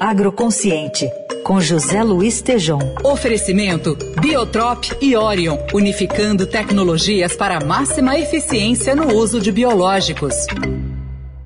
Agroconsciente, 0.00 1.06
com 1.44 1.60
José 1.60 2.02
Luiz 2.02 2.40
Tejom. 2.40 2.78
Oferecimento 3.04 3.96
Biotrop 4.20 4.84
e 5.00 5.14
Orion, 5.14 5.58
unificando 5.74 6.46
tecnologias 6.46 7.36
para 7.36 7.64
máxima 7.64 8.18
eficiência 8.18 8.96
no 8.96 9.14
uso 9.14 9.40
de 9.40 9.52
biológicos. 9.52 10.34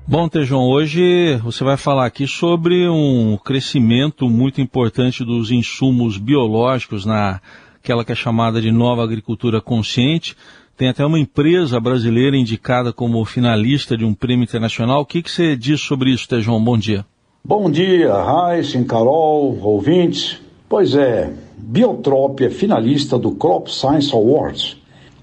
Bom, 0.07 0.29
Tejão, 0.29 0.61
hoje 0.61 1.35
você 1.43 1.63
vai 1.63 1.75
falar 1.77 2.05
aqui 2.05 2.25
sobre 2.27 2.87
um 2.87 3.37
crescimento 3.43 4.29
muito 4.29 4.61
importante 4.61 5.25
dos 5.25 5.51
insumos 5.51 6.17
biológicos 6.17 7.05
naquela 7.05 8.05
que 8.05 8.11
é 8.11 8.15
chamada 8.15 8.61
de 8.61 8.71
nova 8.71 9.03
agricultura 9.03 9.59
consciente. 9.59 10.35
Tem 10.77 10.87
até 10.87 11.05
uma 11.05 11.19
empresa 11.19 11.79
brasileira 11.79 12.37
indicada 12.37 12.93
como 12.93 13.23
finalista 13.25 13.97
de 13.97 14.05
um 14.05 14.13
prêmio 14.13 14.43
internacional. 14.43 15.01
O 15.01 15.05
que, 15.05 15.21
que 15.21 15.31
você 15.31 15.55
diz 15.55 15.81
sobre 15.81 16.11
isso, 16.11 16.27
Tejão? 16.27 16.63
Bom 16.63 16.77
dia. 16.77 17.05
Bom 17.47 17.69
dia, 17.69 18.11
Raíssen, 18.11 18.83
Carol, 18.85 19.59
ouvintes. 19.61 20.41
Pois 20.67 20.95
é, 20.95 21.31
Biotrop 21.55 22.41
é 22.41 22.49
finalista 22.49 23.19
do 23.19 23.33
Crop 23.33 23.71
Science 23.71 24.11
Awards 24.15 24.77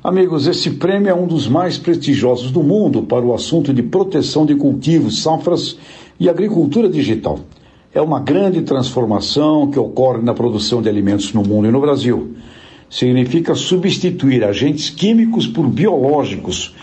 Amigos, 0.04 0.48
esse 0.48 0.70
prêmio 0.70 1.10
é 1.10 1.14
um 1.14 1.28
dos 1.28 1.46
mais 1.46 1.78
prestigiosos 1.78 2.52
do 2.52 2.60
mundo 2.60 3.02
para 3.02 3.24
o 3.24 3.34
assunto 3.34 3.72
de 3.72 3.84
proteção 3.84 4.44
de 4.44 4.54
cultivos, 4.54 5.22
safras 5.22 5.76
e 6.18 6.28
agricultura 6.28 6.88
digital. 6.88 7.38
É 7.94 8.00
uma 8.00 8.18
grande 8.18 8.62
transformação 8.62 9.68
que 9.68 9.78
ocorre 9.78 10.22
na 10.22 10.34
produção 10.34 10.82
de 10.82 10.88
alimentos 10.88 11.32
no 11.32 11.42
mundo 11.42 11.68
e 11.68 11.70
no 11.70 11.80
Brasil. 11.80 12.36
Significa 12.90 13.54
substituir 13.54 14.44
agentes 14.44 14.90
químicos 14.90 15.46
por 15.46 15.68
biológicos. 15.68 16.74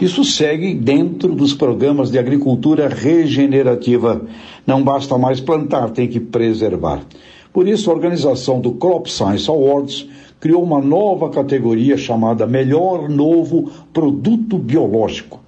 Isso 0.00 0.22
segue 0.24 0.74
dentro 0.74 1.34
dos 1.34 1.54
programas 1.54 2.10
de 2.10 2.18
agricultura 2.18 2.86
regenerativa. 2.86 4.20
Não 4.66 4.82
basta 4.82 5.16
mais 5.16 5.40
plantar, 5.40 5.90
tem 5.90 6.06
que 6.06 6.20
preservar. 6.20 7.00
Por 7.50 7.66
isso, 7.66 7.90
a 7.90 7.94
organização 7.94 8.60
do 8.60 8.72
Crop 8.72 9.10
Science 9.10 9.48
Awards 9.48 10.06
criou 10.38 10.62
uma 10.62 10.80
nova 10.82 11.30
categoria 11.30 11.96
chamada 11.96 12.46
Melhor 12.46 13.08
Novo 13.08 13.70
Produto 13.92 14.58
Biológico. 14.58 15.40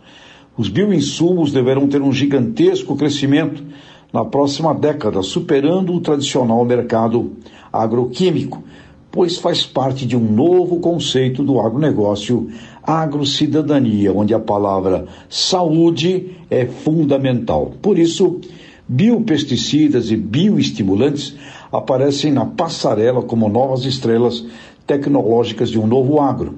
Os 0.57 0.71
bioinsumos 0.71 1.53
deverão 1.53 1.87
ter 1.87 2.01
um 2.01 2.12
gigantesco 2.12 2.97
crescimento 2.97 3.62
na 4.11 4.25
próxima 4.25 4.75
década, 4.75 5.23
superando 5.23 5.93
o 5.93 6.01
tradicional 6.01 6.65
mercado 6.65 7.33
agroquímico, 7.71 8.65
pois 9.11 9.39
faz 9.39 9.64
parte 9.64 10.06
de 10.06 10.17
um 10.17 10.33
novo 10.33 10.81
conceito 10.81 11.42
do 11.42 11.61
agronegócio, 11.61 12.48
agrocidadania, 12.83 14.12
onde 14.12 14.34
a 14.34 14.39
palavra 14.39 15.06
saúde 15.28 16.37
é 16.50 16.67
fundamental. 16.67 17.73
Por 17.81 17.98
isso, 17.98 18.41
biopesticidas 18.87 20.11
e 20.11 20.17
bioestimulantes 20.17 21.37
aparecem 21.70 22.33
na 22.33 22.47
passarela 22.47 23.23
como 23.23 23.48
novas 23.48 23.84
estrelas 23.84 24.45
tecnológicas 24.87 25.70
de 25.70 25.78
um 25.78 25.87
novo 25.87 26.20
agro. 26.20 26.56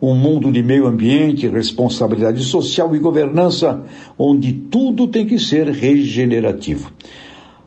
Um 0.00 0.14
mundo 0.14 0.52
de 0.52 0.62
meio 0.62 0.86
ambiente, 0.86 1.48
responsabilidade 1.48 2.42
social 2.42 2.94
e 2.94 2.98
governança, 2.98 3.82
onde 4.18 4.52
tudo 4.52 5.08
tem 5.08 5.26
que 5.26 5.38
ser 5.38 5.68
regenerativo. 5.68 6.92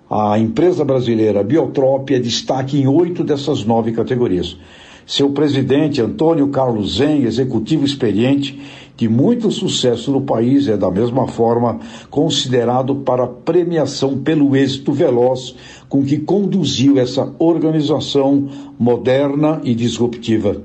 A 0.10 0.40
empresa 0.40 0.86
brasileira 0.86 1.44
Biotrop 1.44 2.10
é 2.12 2.20
destaque 2.20 2.80
em 2.80 2.88
oito 2.88 3.26
dessas 3.26 3.66
nove 3.66 3.92
categorias. 3.92 4.58
Seu 5.06 5.30
presidente, 5.32 6.02
Antônio 6.02 6.48
Carlos 6.48 6.96
Zen, 6.98 7.24
executivo 7.24 7.86
experiente, 7.86 8.60
de 8.96 9.08
muito 9.10 9.52
sucesso 9.52 10.10
no 10.12 10.22
país, 10.22 10.68
é 10.68 10.78
da 10.78 10.90
mesma 10.90 11.28
forma 11.28 11.80
considerado 12.10 12.96
para 12.96 13.28
premiação 13.28 14.18
pelo 14.18 14.56
êxito 14.56 14.92
veloz 14.94 15.56
com 15.90 16.04
que 16.04 16.18
conduziu 16.18 16.98
essa 16.98 17.34
organização 17.38 18.48
moderna 18.80 19.62
e 19.64 19.76
disruptiva. 19.76 20.62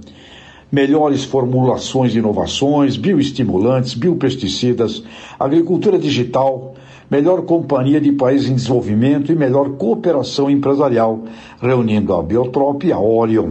Melhores 0.70 1.24
formulações 1.24 2.12
de 2.12 2.18
inovações, 2.18 2.96
bioestimulantes, 2.96 3.94
biopesticidas, 3.94 5.02
agricultura 5.38 5.98
digital, 5.98 6.74
melhor 7.12 7.42
companhia 7.42 8.00
de 8.00 8.10
países 8.10 8.48
em 8.48 8.54
desenvolvimento 8.54 9.30
e 9.30 9.36
melhor 9.36 9.72
cooperação 9.72 10.50
empresarial, 10.50 11.20
reunindo 11.60 12.14
a 12.14 12.22
Biotrop 12.22 12.86
e 12.86 12.90
a 12.90 12.98
Orion. 12.98 13.50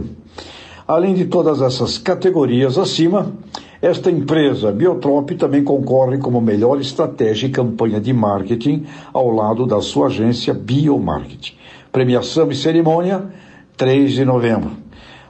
Além 0.84 1.14
de 1.14 1.26
todas 1.26 1.62
essas 1.62 1.96
categorias 1.96 2.76
acima, 2.76 3.32
esta 3.80 4.10
empresa, 4.10 4.72
Biotrop, 4.72 5.30
também 5.36 5.62
concorre 5.62 6.18
como 6.18 6.40
melhor 6.40 6.80
estratégia 6.80 7.46
e 7.46 7.50
campanha 7.50 8.00
de 8.00 8.12
marketing 8.12 8.84
ao 9.12 9.30
lado 9.30 9.64
da 9.64 9.80
sua 9.80 10.08
agência 10.08 10.52
Biomarketing. 10.52 11.54
Premiação 11.92 12.50
e 12.50 12.56
cerimônia, 12.56 13.26
3 13.76 14.10
de 14.10 14.24
novembro. 14.24 14.72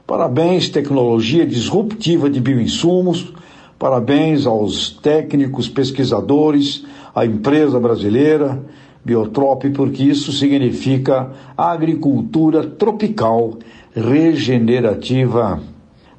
Parabéns, 0.06 0.70
tecnologia 0.70 1.47
disruptiva 1.47 2.31
de 2.31 2.41
bioinsumos. 2.41 3.34
Parabéns 3.82 4.47
aos 4.47 4.91
técnicos, 4.91 5.69
pesquisadores, 5.69 6.84
à 7.12 7.26
empresa 7.26 7.81
brasileira, 7.81 8.65
Biotrop, 9.04 9.69
porque 9.70 10.04
isso 10.04 10.31
significa 10.31 11.32
agricultura 11.56 12.65
tropical 12.65 13.59
regenerativa. 13.93 15.60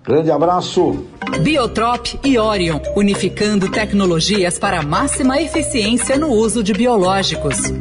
Grande 0.03 0.29
abraço. 0.29 1.05
Biotrop 1.39 2.19
e 2.21 2.37
Orion, 2.37 2.81
unificando 2.97 3.71
tecnologias 3.71 4.59
para 4.59 4.83
máxima 4.83 5.41
eficiência 5.41 6.17
no 6.17 6.33
uso 6.33 6.61
de 6.61 6.73
biológicos. 6.73 7.71